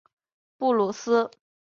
[0.57, 1.29] 布鲁斯。